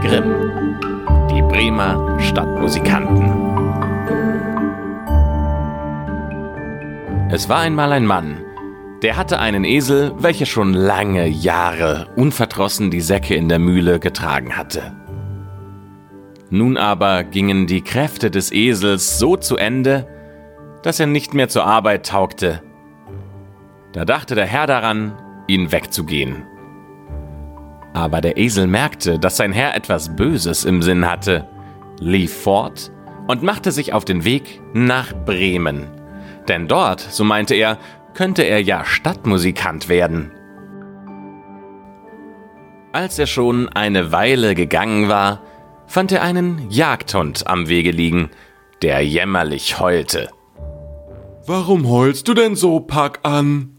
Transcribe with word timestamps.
Grimm. 0.00 0.78
Die 1.28 1.42
Bremer 1.42 2.20
Stadtmusikanten. 2.20 3.24
Es 7.30 7.48
war 7.48 7.58
einmal 7.58 7.90
ein 7.90 8.06
Mann, 8.06 8.38
der 9.02 9.16
hatte 9.16 9.40
einen 9.40 9.64
Esel, 9.64 10.12
welcher 10.18 10.46
schon 10.46 10.72
lange 10.72 11.26
Jahre 11.26 12.06
unverdrossen 12.14 12.92
die 12.92 13.00
Säcke 13.00 13.34
in 13.34 13.48
der 13.48 13.58
Mühle 13.58 13.98
getragen 13.98 14.56
hatte. 14.56 14.92
Nun 16.48 16.76
aber 16.76 17.24
gingen 17.24 17.66
die 17.66 17.82
Kräfte 17.82 18.30
des 18.30 18.52
Esels 18.52 19.18
so 19.18 19.36
zu 19.36 19.56
Ende, 19.56 20.06
dass 20.84 21.00
er 21.00 21.06
nicht 21.06 21.34
mehr 21.34 21.48
zur 21.48 21.66
Arbeit 21.66 22.06
taugte. 22.06 22.62
Da 23.92 24.04
dachte 24.04 24.36
der 24.36 24.46
Herr 24.46 24.68
daran, 24.68 25.12
ihn 25.48 25.72
wegzugehen. 25.72 26.44
Aber 27.92 28.20
der 28.20 28.36
Esel 28.36 28.66
merkte, 28.66 29.18
dass 29.18 29.36
sein 29.36 29.52
Herr 29.52 29.74
etwas 29.74 30.14
Böses 30.14 30.64
im 30.64 30.82
Sinn 30.82 31.08
hatte, 31.08 31.48
lief 32.00 32.32
fort 32.32 32.90
und 33.26 33.42
machte 33.42 33.72
sich 33.72 33.92
auf 33.92 34.04
den 34.04 34.24
Weg 34.24 34.60
nach 34.72 35.12
Bremen. 35.24 35.88
Denn 36.48 36.68
dort, 36.68 37.00
so 37.00 37.24
meinte 37.24 37.54
er, 37.54 37.78
könnte 38.14 38.42
er 38.42 38.62
ja 38.62 38.84
Stadtmusikant 38.84 39.88
werden. 39.88 40.32
Als 42.92 43.18
er 43.18 43.26
schon 43.26 43.68
eine 43.68 44.12
Weile 44.12 44.54
gegangen 44.54 45.08
war, 45.08 45.42
fand 45.86 46.10
er 46.12 46.22
einen 46.22 46.70
Jagdhund 46.70 47.46
am 47.46 47.68
Wege 47.68 47.90
liegen, 47.90 48.30
der 48.82 49.04
jämmerlich 49.04 49.78
heulte. 49.78 50.30
Warum 51.46 51.88
heulst 51.88 52.28
du 52.28 52.34
denn 52.34 52.56
so, 52.56 52.80
Pack 52.80 53.20
an? 53.22 53.76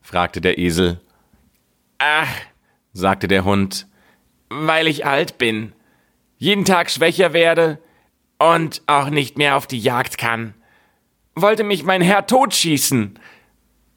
fragte 0.00 0.40
der 0.40 0.58
Esel. 0.58 1.00
Ach, 1.98 2.28
sagte 2.94 3.28
der 3.28 3.44
Hund, 3.44 3.86
weil 4.48 4.86
ich 4.86 5.04
alt 5.04 5.36
bin, 5.36 5.72
jeden 6.38 6.64
Tag 6.64 6.90
schwächer 6.90 7.32
werde 7.32 7.78
und 8.38 8.82
auch 8.86 9.10
nicht 9.10 9.36
mehr 9.36 9.56
auf 9.56 9.66
die 9.66 9.78
Jagd 9.78 10.16
kann. 10.16 10.54
Wollte 11.34 11.64
mich 11.64 11.84
mein 11.84 12.00
Herr 12.00 12.26
totschießen. 12.26 13.18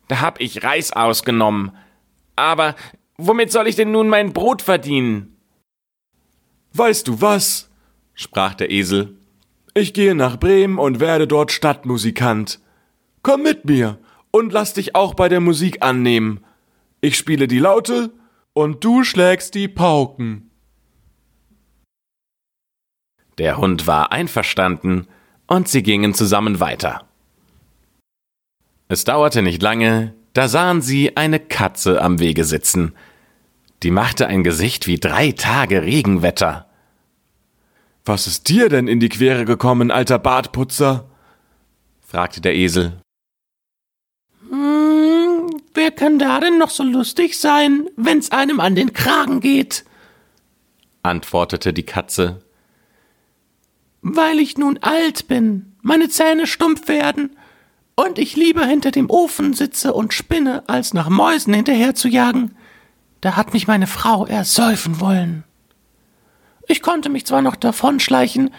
Da 0.07 0.21
hab 0.21 0.41
ich 0.41 0.63
Reis 0.63 0.91
ausgenommen. 0.91 1.71
Aber 2.35 2.75
womit 3.17 3.51
soll 3.51 3.67
ich 3.67 3.75
denn 3.75 3.91
nun 3.91 4.09
mein 4.09 4.33
Brot 4.33 4.61
verdienen? 4.61 5.37
Weißt 6.73 7.07
du 7.07 7.21
was? 7.21 7.69
sprach 8.13 8.55
der 8.55 8.71
Esel. 8.71 9.15
Ich 9.75 9.93
gehe 9.93 10.15
nach 10.15 10.39
Bremen 10.39 10.79
und 10.79 10.99
werde 10.99 11.27
dort 11.27 11.51
Stadtmusikant. 11.51 12.59
Komm 13.21 13.43
mit 13.43 13.65
mir 13.65 13.99
und 14.31 14.51
lass 14.51 14.73
dich 14.73 14.95
auch 14.95 15.13
bei 15.13 15.29
der 15.29 15.39
Musik 15.39 15.83
annehmen. 15.83 16.43
Ich 17.01 17.15
spiele 17.15 17.47
die 17.47 17.59
Laute 17.59 18.11
und 18.57 18.83
du 18.83 19.03
schlägst 19.03 19.53
die 19.53 19.67
Pauken. 19.67 20.49
Der 23.37 23.57
Hund 23.57 23.85
war 23.85 24.11
einverstanden 24.11 25.07
und 25.45 25.67
sie 25.67 25.83
gingen 25.83 26.15
zusammen 26.15 26.59
weiter. 26.59 27.07
Es 28.87 29.03
dauerte 29.03 29.43
nicht 29.43 29.61
lange, 29.61 30.15
da 30.33 30.47
sahen 30.47 30.81
sie 30.81 31.15
eine 31.17 31.39
Katze 31.39 32.01
am 32.01 32.19
Wege 32.19 32.45
sitzen. 32.45 32.95
Die 33.83 33.91
machte 33.91 34.25
ein 34.25 34.43
Gesicht 34.43 34.87
wie 34.87 34.99
drei 34.99 35.33
Tage 35.33 35.83
Regenwetter. 35.83 36.67
Was 38.05 38.25
ist 38.25 38.49
dir 38.49 38.69
denn 38.69 38.87
in 38.87 38.99
die 38.99 39.09
Quere 39.09 39.45
gekommen, 39.45 39.91
alter 39.91 40.17
Bartputzer? 40.17 41.07
fragte 42.01 42.41
der 42.41 42.55
Esel. 42.55 43.01
Kann 45.97 46.19
da 46.19 46.39
denn 46.39 46.59
noch 46.59 46.69
so 46.69 46.83
lustig 46.83 47.39
sein, 47.39 47.89
wenn's 47.95 48.31
einem 48.31 48.59
an 48.59 48.75
den 48.75 48.93
Kragen 48.93 49.41
geht? 49.41 49.83
antwortete 51.01 51.73
die 51.73 51.87
Katze. 51.87 52.43
Weil 54.01 54.39
ich 54.39 54.59
nun 54.59 54.77
alt 54.81 55.27
bin, 55.27 55.75
meine 55.81 56.07
Zähne 56.07 56.45
stumpf 56.45 56.87
werden 56.87 57.35
und 57.95 58.19
ich 58.19 58.35
lieber 58.35 58.63
hinter 58.63 58.91
dem 58.91 59.09
Ofen 59.09 59.53
sitze 59.53 59.91
und 59.91 60.13
spinne, 60.13 60.63
als 60.67 60.93
nach 60.93 61.09
Mäusen 61.09 61.55
hinterher 61.55 61.95
zu 61.95 62.07
jagen, 62.07 62.55
da 63.21 63.35
hat 63.35 63.53
mich 63.53 63.67
meine 63.67 63.87
Frau 63.87 64.27
ersäufen 64.27 64.99
wollen. 64.99 65.45
Ich 66.67 66.83
konnte 66.83 67.09
mich 67.09 67.25
zwar 67.25 67.41
noch 67.41 67.55
davonschleichen, 67.55 68.53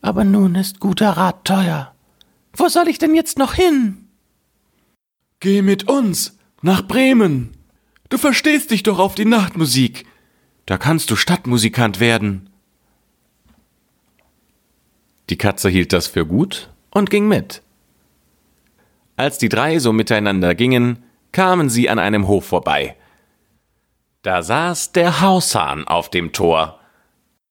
aber 0.00 0.22
nun 0.22 0.54
ist 0.54 0.78
guter 0.78 1.10
Rat 1.10 1.44
teuer. 1.44 1.92
Wo 2.52 2.68
soll 2.68 2.86
ich 2.86 2.98
denn 2.98 3.16
jetzt 3.16 3.36
noch 3.36 3.54
hin? 3.54 4.06
Geh 5.40 5.60
mit 5.60 5.88
uns 5.88 6.38
nach 6.64 6.88
Bremen. 6.88 7.54
Du 8.08 8.16
verstehst 8.16 8.70
dich 8.70 8.82
doch 8.82 8.98
auf 8.98 9.14
die 9.14 9.26
Nachtmusik. 9.26 10.06
Da 10.64 10.78
kannst 10.78 11.10
du 11.10 11.16
Stadtmusikant 11.16 12.00
werden. 12.00 12.48
Die 15.28 15.36
Katze 15.36 15.68
hielt 15.68 15.92
das 15.92 16.06
für 16.06 16.24
gut 16.24 16.70
und 16.90 17.10
ging 17.10 17.28
mit. 17.28 17.62
Als 19.16 19.36
die 19.36 19.50
drei 19.50 19.78
so 19.78 19.92
miteinander 19.92 20.54
gingen, 20.54 21.04
kamen 21.32 21.68
sie 21.68 21.90
an 21.90 21.98
einem 21.98 22.28
Hof 22.28 22.46
vorbei. 22.46 22.96
Da 24.22 24.42
saß 24.42 24.92
der 24.92 25.20
Haushahn 25.20 25.86
auf 25.86 26.08
dem 26.08 26.32
Tor 26.32 26.80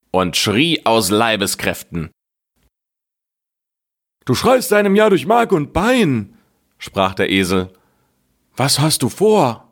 und 0.10 0.38
schrie 0.38 0.88
aus 0.88 1.12
Leibeskräften. 1.12 2.10
Du 4.26 4.34
schreist 4.34 4.72
deinem 4.72 4.96
Jahr 4.96 5.12
durch 5.12 5.28
Mark 5.28 5.52
und 5.52 5.72
Bein, 5.72 6.36
sprach 6.80 7.14
der 7.14 7.30
Esel. 7.30 7.72
Was 8.56 8.80
hast 8.80 9.02
du 9.02 9.10
vor? 9.10 9.72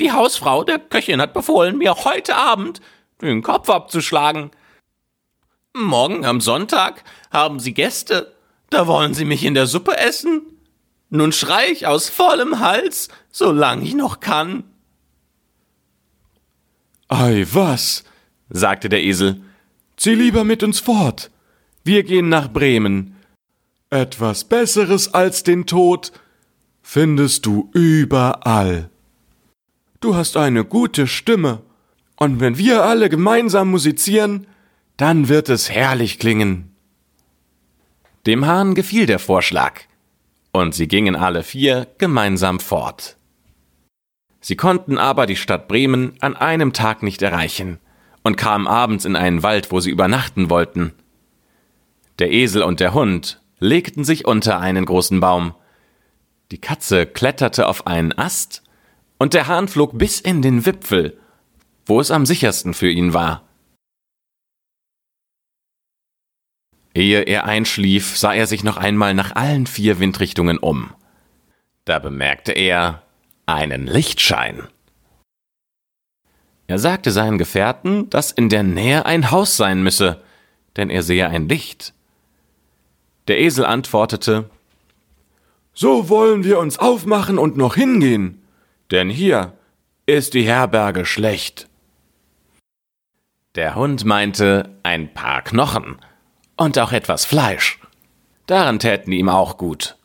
Die 0.00 0.12
Hausfrau 0.12 0.64
der 0.64 0.78
Köchin 0.78 1.20
hat 1.20 1.32
befohlen, 1.32 1.78
mir 1.78 1.94
heute 2.04 2.36
Abend 2.36 2.80
den 3.22 3.42
Kopf 3.42 3.70
abzuschlagen. 3.70 4.50
Morgen 5.72 6.24
am 6.24 6.40
Sonntag 6.40 7.04
haben 7.30 7.60
sie 7.60 7.74
Gäste, 7.74 8.34
da 8.70 8.86
wollen 8.86 9.14
sie 9.14 9.24
mich 9.24 9.44
in 9.44 9.54
der 9.54 9.66
Suppe 9.66 9.96
essen. 9.96 10.42
Nun 11.08 11.32
schrei 11.32 11.70
ich 11.70 11.86
aus 11.86 12.08
vollem 12.08 12.58
Hals, 12.58 13.08
solang 13.30 13.82
ich 13.82 13.94
noch 13.94 14.20
kann. 14.20 14.64
Ei, 17.08 17.46
was? 17.52 18.04
sagte 18.48 18.88
der 18.88 19.02
Esel. 19.02 19.42
Zieh 19.96 20.14
lieber 20.14 20.44
mit 20.44 20.62
uns 20.62 20.80
fort. 20.80 21.30
Wir 21.84 22.02
gehen 22.02 22.28
nach 22.28 22.52
Bremen. 22.52 23.16
Etwas 23.90 24.44
Besseres 24.44 25.14
als 25.14 25.44
den 25.44 25.66
Tod 25.66 26.12
findest 26.88 27.44
du 27.46 27.68
überall. 27.74 28.90
Du 29.98 30.14
hast 30.14 30.36
eine 30.36 30.64
gute 30.64 31.08
Stimme, 31.08 31.62
und 32.16 32.38
wenn 32.38 32.58
wir 32.58 32.84
alle 32.84 33.10
gemeinsam 33.10 33.72
musizieren, 33.72 34.46
dann 34.96 35.28
wird 35.28 35.48
es 35.48 35.68
herrlich 35.68 36.20
klingen. 36.20 36.70
Dem 38.24 38.46
Hahn 38.46 38.76
gefiel 38.76 39.06
der 39.06 39.18
Vorschlag 39.18 39.80
und 40.52 40.76
sie 40.76 40.86
gingen 40.86 41.16
alle 41.16 41.42
vier 41.42 41.88
gemeinsam 41.98 42.60
fort. 42.60 43.16
Sie 44.40 44.56
konnten 44.56 44.96
aber 44.96 45.26
die 45.26 45.36
Stadt 45.36 45.66
Bremen 45.66 46.12
an 46.20 46.36
einem 46.36 46.72
Tag 46.72 47.02
nicht 47.02 47.20
erreichen 47.20 47.78
und 48.22 48.36
kamen 48.36 48.68
abends 48.68 49.04
in 49.04 49.16
einen 49.16 49.42
Wald, 49.42 49.72
wo 49.72 49.80
sie 49.80 49.90
übernachten 49.90 50.50
wollten. 50.50 50.92
Der 52.20 52.30
Esel 52.30 52.62
und 52.62 52.78
der 52.78 52.94
Hund 52.94 53.42
legten 53.58 54.04
sich 54.04 54.24
unter 54.24 54.60
einen 54.60 54.84
großen 54.84 55.18
Baum. 55.18 55.52
Die 56.50 56.60
Katze 56.60 57.06
kletterte 57.06 57.66
auf 57.66 57.86
einen 57.86 58.16
Ast 58.16 58.62
und 59.18 59.34
der 59.34 59.48
Hahn 59.48 59.68
flog 59.68 59.98
bis 59.98 60.20
in 60.20 60.42
den 60.42 60.64
Wipfel, 60.64 61.18
wo 61.84 62.00
es 62.00 62.10
am 62.10 62.26
sichersten 62.26 62.74
für 62.74 62.90
ihn 62.90 63.14
war. 63.14 63.42
Ehe 66.94 67.22
er 67.22 67.44
einschlief, 67.44 68.16
sah 68.16 68.32
er 68.32 68.46
sich 68.46 68.64
noch 68.64 68.76
einmal 68.76 69.12
nach 69.12 69.34
allen 69.36 69.66
vier 69.66 69.98
Windrichtungen 69.98 70.58
um. 70.58 70.94
Da 71.84 71.98
bemerkte 71.98 72.52
er 72.52 73.02
einen 73.44 73.86
Lichtschein. 73.86 74.68
Er 76.68 76.78
sagte 76.78 77.10
seinen 77.12 77.38
Gefährten, 77.38 78.08
dass 78.10 78.32
in 78.32 78.48
der 78.48 78.62
Nähe 78.62 79.04
ein 79.04 79.30
Haus 79.30 79.56
sein 79.56 79.82
müsse, 79.82 80.22
denn 80.76 80.90
er 80.90 81.02
sehe 81.02 81.28
ein 81.28 81.48
Licht. 81.48 81.92
Der 83.28 83.40
Esel 83.40 83.64
antwortete 83.64 84.48
So 85.78 86.08
wollen 86.08 86.42
wir 86.42 86.58
uns 86.58 86.78
aufmachen 86.78 87.36
und 87.36 87.58
noch 87.58 87.74
hingehen, 87.74 88.42
denn 88.90 89.10
hier 89.10 89.52
ist 90.06 90.32
die 90.32 90.44
Herberge 90.44 91.04
schlecht. 91.04 91.68
Der 93.56 93.74
Hund 93.74 94.06
meinte 94.06 94.78
ein 94.82 95.12
paar 95.12 95.42
Knochen, 95.42 95.98
und 96.56 96.78
auch 96.78 96.92
etwas 96.92 97.26
Fleisch. 97.26 97.78
Daran 98.46 98.78
täten 98.78 99.12
ihm 99.12 99.28
auch 99.28 99.58
gut. 99.58 99.98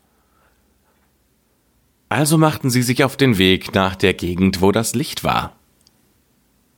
Also 2.09 2.37
machten 2.37 2.69
sie 2.69 2.81
sich 2.81 3.05
auf 3.05 3.15
den 3.15 3.37
Weg 3.37 3.73
nach 3.73 3.95
der 3.95 4.13
Gegend, 4.13 4.59
wo 4.59 4.73
das 4.73 4.93
Licht 4.93 5.23
war. 5.23 5.55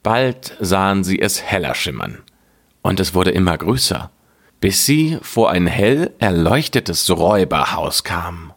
Bald 0.03 0.55
sahen 0.59 1.03
sie 1.03 1.19
es 1.19 1.41
heller 1.41 1.73
schimmern, 1.73 2.21
und 2.83 2.99
es 2.99 3.15
wurde 3.15 3.31
immer 3.31 3.57
größer, 3.57 4.11
bis 4.61 4.85
sie 4.85 5.17
vor 5.23 5.49
ein 5.49 5.65
hell 5.65 6.13
erleuchtetes 6.19 7.09
Räuberhaus 7.09 8.03
kamen. 8.03 8.53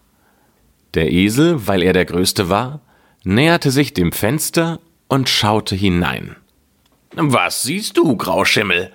Der 0.96 1.12
Esel, 1.12 1.66
weil 1.66 1.82
er 1.82 1.92
der 1.92 2.06
Größte 2.06 2.48
war, 2.48 2.80
näherte 3.22 3.70
sich 3.70 3.92
dem 3.92 4.12
Fenster 4.12 4.80
und 5.08 5.28
schaute 5.28 5.76
hinein. 5.76 6.36
Was 7.12 7.62
siehst 7.62 7.98
du, 7.98 8.16
Grauschimmel? 8.16 8.90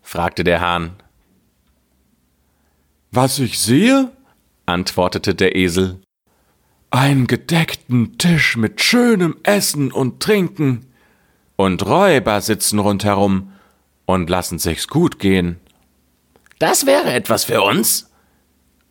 fragte 0.00 0.44
der 0.44 0.60
Hahn. 0.60 0.92
Was 3.10 3.40
ich 3.40 3.58
sehe? 3.58 4.12
antwortete 4.64 5.34
der 5.34 5.56
Esel. 5.56 6.00
Einen 6.90 7.26
gedeckten 7.26 8.16
Tisch 8.16 8.56
mit 8.56 8.80
schönem 8.80 9.36
Essen 9.42 9.90
und 9.90 10.20
Trinken. 10.20 10.86
Und 11.56 11.84
Räuber 11.84 12.40
sitzen 12.42 12.78
rundherum 12.78 13.52
und 14.06 14.30
lassen 14.30 14.60
sich's 14.60 14.86
gut 14.86 15.18
gehen. 15.18 15.58
Das 16.60 16.86
wäre 16.86 17.12
etwas 17.12 17.44
für 17.44 17.60
uns, 17.62 18.08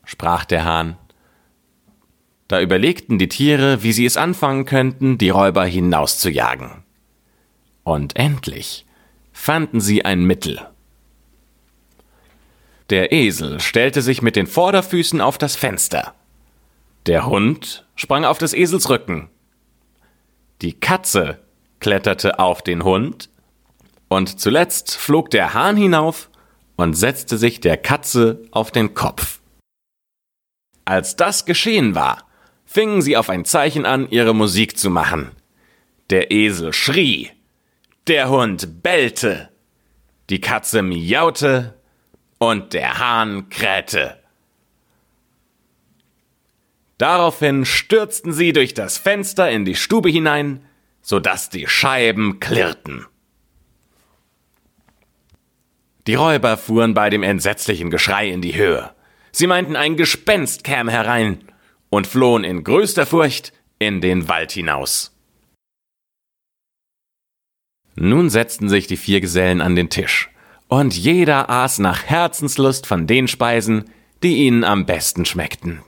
sprach 0.04 0.44
der 0.44 0.66
Hahn. 0.66 0.98
Da 2.48 2.62
überlegten 2.62 3.20
die 3.20 3.28
Tiere, 3.28 3.84
wie 3.84 3.92
sie 3.92 4.06
es 4.06 4.18
anfangen 4.18 4.66
könnten, 4.66 5.18
die 5.18 5.30
Räuber 5.30 5.66
hinauszujagen. 5.66 6.84
Und 7.84 8.16
endlich 8.16 8.86
fanden 9.34 9.82
sie 9.82 10.06
ein 10.06 10.24
Mittel. 10.24 10.66
Der 12.90 13.12
Esel 13.12 13.60
stellte 13.60 14.02
sich 14.02 14.22
mit 14.22 14.38
den 14.38 14.48
Vorderfüßen 14.48 15.20
auf 15.20 15.38
das 15.38 15.58
Fenster. 15.58 16.14
Der 17.06 17.26
Hund 17.26 17.86
sprang 17.96 18.24
auf 18.24 18.38
des 18.38 18.54
Esels 18.54 18.90
Rücken. 18.90 19.30
Die 20.62 20.74
Katze 20.74 21.40
kletterte 21.80 22.40
auf 22.40 22.62
den 22.62 22.84
Hund 22.84 23.30
und 24.08 24.40
zuletzt 24.40 24.96
flog 24.96 25.30
der 25.30 25.54
Hahn 25.54 25.76
hinauf 25.76 26.30
und 26.78 26.94
setzte 26.94 27.38
sich 27.38 27.60
der 27.60 27.78
Katze 27.78 28.42
auf 28.52 28.72
den 28.72 28.94
Kopf. 28.94 29.42
Als 30.86 31.18
das 31.18 31.46
geschehen 31.46 31.94
war, 31.94 32.27
fingen 32.68 33.02
sie 33.02 33.18
auf 33.18 33.30
ein 33.30 33.46
Zeichen 33.46 33.86
an, 33.86 34.10
ihre 34.12 34.36
Musik 34.36 34.78
zu 34.78 34.92
machen. 34.92 35.32
Der 36.12 36.32
Esel 36.32 36.74
schrie, 36.74 37.32
der 38.06 38.30
Hund 38.30 38.84
bellte, 38.84 39.50
die 40.30 40.42
Katze 40.42 40.84
miaute 40.84 41.80
und 42.38 42.74
der 42.74 43.00
Hahn 43.00 43.50
krähte. 43.50 44.22
Daraufhin 46.98 47.66
stürzten 47.66 48.34
sie 48.34 48.54
durch 48.54 48.74
das 48.74 48.98
Fenster 48.98 49.50
in 49.50 49.66
die 49.66 49.76
Stube 49.76 50.10
hinein, 50.10 50.66
so 51.02 51.20
dass 51.20 51.50
die 51.50 51.68
Scheiben 51.68 52.40
klirrten. 52.40 53.06
Die 56.06 56.16
Räuber 56.16 56.58
fuhren 56.58 56.94
bei 56.94 57.10
dem 57.10 57.24
entsetzlichen 57.24 57.90
Geschrei 57.90 58.30
in 58.30 58.42
die 58.42 58.56
Höhe. 58.56 58.92
Sie 59.32 59.48
meinten, 59.48 59.76
ein 59.76 59.96
Gespenst 59.96 60.64
käme 60.64 60.92
herein 60.92 61.48
und 61.90 62.08
flohen 62.08 62.44
in 62.44 62.64
größter 62.64 63.06
Furcht 63.06 63.54
in 63.80 64.02
den 64.02 64.28
Wald 64.28 64.52
hinaus. 64.52 65.14
Nun 67.96 68.30
setzten 68.30 68.70
sich 68.70 68.88
die 68.88 68.98
vier 68.98 69.22
Gesellen 69.22 69.62
an 69.62 69.76
den 69.76 69.90
Tisch 69.90 70.30
und 70.68 70.96
jeder 70.96 71.50
aß 71.50 71.80
nach 71.80 72.04
Herzenslust 72.04 72.88
von 72.88 73.08
den 73.08 73.28
Speisen, 73.28 73.86
die 74.24 74.46
ihnen 74.46 74.64
am 74.64 74.86
besten 74.86 75.26
schmeckten. 75.26 75.82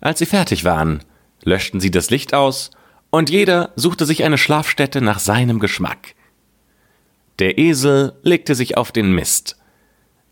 Als 0.00 0.18
sie 0.18 0.26
fertig 0.26 0.64
waren, 0.64 1.04
löschten 1.44 1.80
sie 1.80 1.90
das 1.90 2.10
Licht 2.10 2.34
aus, 2.34 2.70
und 3.10 3.30
jeder 3.30 3.72
suchte 3.76 4.06
sich 4.06 4.24
eine 4.24 4.38
Schlafstätte 4.38 5.00
nach 5.00 5.18
seinem 5.18 5.60
Geschmack. 5.60 6.14
Der 7.38 7.58
Esel 7.58 8.18
legte 8.22 8.54
sich 8.54 8.76
auf 8.76 8.90
den 8.90 9.12
Mist, 9.12 9.58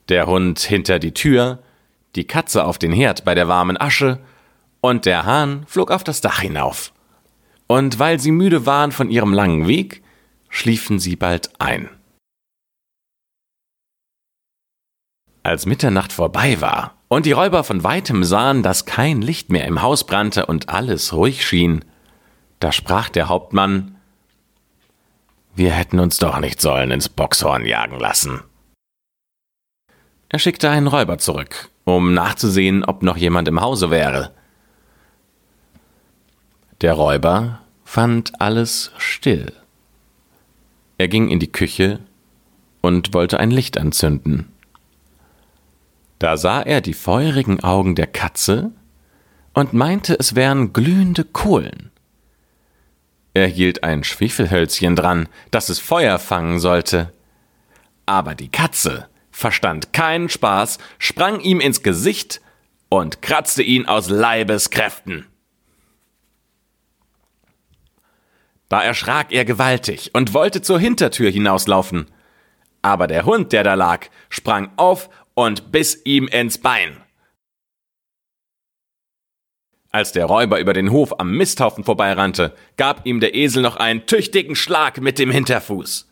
der 0.09 0.27
Hund 0.27 0.61
hinter 0.61 0.99
die 0.99 1.13
Tür, 1.13 1.63
die 2.17 2.27
Katze 2.27 2.65
auf 2.65 2.79
den 2.79 2.93
Herd 2.93 3.25
bei 3.25 3.35
der 3.35 3.49
warmen 3.49 3.81
Asche, 3.81 4.21
und 4.81 5.05
der 5.05 5.25
Hahn 5.25 5.65
flog 5.67 5.91
auf 5.91 6.05
das 6.05 6.21
Dach 6.21 6.41
hinauf. 6.41 6.93
Und 7.67 7.99
weil 7.99 8.19
sie 8.19 8.33
müde 8.33 8.67
waren 8.67 8.93
von 8.93 9.11
ihrem 9.11 9.33
langen 9.33 9.69
Weg, 9.69 10.03
schliefen 10.49 10.99
sie 10.99 11.17
bald 11.17 11.51
ein. 11.61 11.89
Als 15.43 15.67
Mitternacht 15.67 16.13
vorbei 16.13 16.61
war 16.61 16.97
und 17.09 17.27
die 17.27 17.33
Räuber 17.33 17.65
von 17.65 17.83
weitem 17.83 18.25
sahen, 18.25 18.63
dass 18.63 18.85
kein 18.85 19.23
Licht 19.23 19.51
mehr 19.51 19.67
im 19.67 19.83
Haus 19.83 20.05
brannte 20.05 20.47
und 20.47 20.69
alles 20.69 21.13
ruhig 21.13 21.47
schien, 21.47 21.85
da 22.59 22.73
sprach 22.73 23.09
der 23.09 23.29
Hauptmann 23.29 23.97
Wir 25.55 25.73
hätten 25.73 25.99
uns 25.99 26.19
doch 26.19 26.39
nicht 26.41 26.61
sollen 26.61 26.91
ins 26.91 27.09
Boxhorn 27.09 27.65
jagen 27.65 27.99
lassen. 27.99 28.43
Er 30.29 30.39
schickte 30.39 30.71
einen 30.71 30.87
Räuber 30.87 31.19
zurück, 31.19 31.71
um 31.97 32.15
nachzusehen, 32.15 32.85
ob 32.85 33.03
noch 33.03 33.17
jemand 33.17 33.49
im 33.49 33.61
Hause 33.61 33.91
wäre. 33.91 34.33
Der 36.81 36.95
Räuber 36.95 37.61
fand 37.85 38.41
alles 38.41 38.93
still. 38.99 39.53
Er 40.97 41.09
ging 41.09 41.29
in 41.29 41.39
die 41.39 41.53
Küche 41.53 42.01
und 42.81 43.13
wollte 43.13 43.39
ein 43.39 43.51
Licht 43.51 43.79
anzünden. 43.79 44.53
Da 46.19 46.37
sah 46.37 46.63
er 46.63 46.81
die 46.81 46.95
feurigen 46.95 47.63
Augen 47.63 47.95
der 47.95 48.07
Katze 48.07 48.73
und 49.55 49.73
meinte, 49.73 50.19
es 50.19 50.35
wären 50.35 50.73
glühende 50.73 51.25
Kohlen. 51.25 51.91
Er 53.35 53.47
hielt 53.47 53.85
ein 53.85 54.05
Schwefelhölzchen 54.05 54.97
dran, 54.97 55.29
das 55.51 55.69
es 55.69 55.79
Feuer 55.79 56.19
fangen 56.19 56.59
sollte. 56.59 57.13
Aber 58.07 58.35
die 58.35 58.51
Katze 58.51 59.10
verstand 59.31 59.93
keinen 59.93 60.29
Spaß, 60.29 60.79
sprang 60.99 61.41
ihm 61.41 61.61
ins 61.61 61.83
Gesicht 61.83 62.41
und 62.89 63.23
kratzte 63.23 63.63
ihn 63.63 63.87
aus 63.87 64.09
Leibeskräften. 64.09 65.27
Da 68.69 68.83
erschrak 68.83 69.33
er 69.33 69.45
gewaltig 69.45 70.11
und 70.15 70.33
wollte 70.33 70.63
zur 70.63 70.79
Hintertür 70.79 71.31
hinauslaufen. 71.31 72.07
Aber 72.83 73.07
der 73.09 73.25
Hund, 73.25 73.53
der 73.53 73.65
da 73.65 73.75
lag, 73.75 74.07
sprang 74.29 74.71
auf 74.77 75.11
und 75.35 75.73
biss 75.73 76.01
ihm 76.05 76.29
ins 76.29 76.59
Bein. 76.59 76.97
Als 79.91 80.13
der 80.13 80.27
Räuber 80.27 80.61
über 80.61 80.73
den 80.73 80.93
Hof 80.93 81.19
am 81.19 81.37
Misthaufen 81.37 81.83
vorbeirannte, 81.83 82.55
gab 82.77 83.07
ihm 83.07 83.19
der 83.19 83.35
Esel 83.35 83.61
noch 83.61 83.77
einen 83.77 84.07
tüchtigen 84.07 84.55
Schlag 84.55 85.01
mit 85.01 85.19
dem 85.19 85.33
Hinterfuß. 85.33 86.10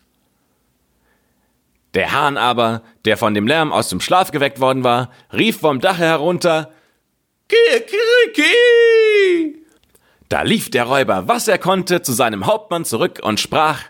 Der 1.99 2.13
Hahn 2.13 2.37
aber, 2.37 2.81
der 3.03 3.17
von 3.17 3.33
dem 3.33 3.45
Lärm 3.45 3.73
aus 3.73 3.89
dem 3.89 3.99
Schlaf 3.99 4.31
geweckt 4.31 4.61
worden 4.61 4.85
war, 4.85 5.11
rief 5.33 5.59
vom 5.59 5.81
Dache 5.81 6.05
herunter 6.05 6.71
Kikiriki! 7.49 8.55
Da 10.29 10.43
lief 10.43 10.71
der 10.71 10.85
Räuber, 10.85 11.27
was 11.27 11.49
er 11.49 11.57
konnte, 11.57 12.01
zu 12.01 12.13
seinem 12.13 12.45
Hauptmann 12.45 12.85
zurück 12.85 13.19
und 13.21 13.41
sprach 13.41 13.83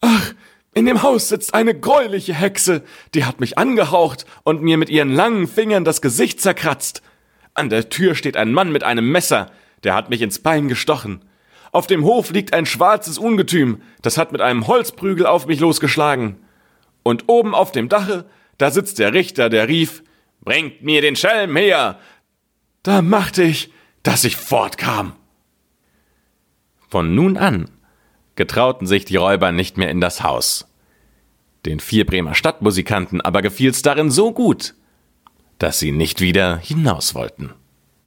Ach, 0.00 0.34
in 0.74 0.86
dem 0.86 1.04
Haus 1.04 1.28
sitzt 1.28 1.54
eine 1.54 1.78
greuliche 1.78 2.34
Hexe, 2.34 2.82
die 3.14 3.24
hat 3.24 3.38
mich 3.38 3.56
angehaucht 3.56 4.26
und 4.42 4.62
mir 4.62 4.78
mit 4.78 4.88
ihren 4.90 5.12
langen 5.12 5.46
Fingern 5.46 5.84
das 5.84 6.02
Gesicht 6.02 6.40
zerkratzt. 6.40 7.00
An 7.54 7.70
der 7.70 7.90
Tür 7.90 8.16
steht 8.16 8.36
ein 8.36 8.52
Mann 8.52 8.72
mit 8.72 8.82
einem 8.82 9.08
Messer, 9.12 9.52
der 9.84 9.94
hat 9.94 10.10
mich 10.10 10.20
ins 10.20 10.40
Bein 10.40 10.66
gestochen. 10.66 11.20
Auf 11.76 11.86
dem 11.86 12.04
Hof 12.04 12.30
liegt 12.30 12.54
ein 12.54 12.64
schwarzes 12.64 13.18
Ungetüm, 13.18 13.82
das 14.00 14.16
hat 14.16 14.32
mit 14.32 14.40
einem 14.40 14.66
Holzprügel 14.66 15.26
auf 15.26 15.46
mich 15.46 15.60
losgeschlagen. 15.60 16.36
Und 17.02 17.24
oben 17.26 17.54
auf 17.54 17.70
dem 17.70 17.90
Dache, 17.90 18.24
da 18.56 18.70
sitzt 18.70 18.98
der 18.98 19.12
Richter, 19.12 19.50
der 19.50 19.68
rief, 19.68 20.02
Bringt 20.40 20.82
mir 20.82 21.02
den 21.02 21.16
Schelm 21.16 21.54
her! 21.54 21.98
Da 22.82 23.02
machte 23.02 23.42
ich, 23.42 23.70
dass 24.02 24.24
ich 24.24 24.38
fortkam. 24.38 25.16
Von 26.88 27.14
nun 27.14 27.36
an 27.36 27.68
getrauten 28.36 28.86
sich 28.86 29.04
die 29.04 29.16
Räuber 29.16 29.52
nicht 29.52 29.76
mehr 29.76 29.90
in 29.90 30.00
das 30.00 30.22
Haus. 30.22 30.74
Den 31.66 31.78
vier 31.78 32.06
Bremer 32.06 32.34
Stadtmusikanten 32.34 33.20
aber 33.20 33.42
gefiel's 33.42 33.82
darin 33.82 34.10
so 34.10 34.32
gut, 34.32 34.72
dass 35.58 35.78
sie 35.78 35.92
nicht 35.92 36.22
wieder 36.22 36.56
hinaus 36.56 37.14
wollten. 37.14 37.52